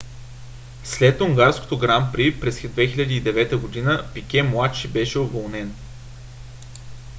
след 0.91 1.21
унгарското 1.21 1.77
гран 1.77 2.11
при 2.13 2.39
през 2.39 2.61
2009 2.61 3.83
г. 3.85 4.07
пике 4.13 4.43
младши 4.43 4.87
беше 4.87 5.19
уволнен 5.19 5.73